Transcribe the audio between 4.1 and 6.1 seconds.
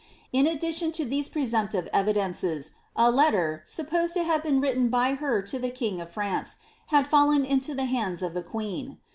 to have been written by her to the king of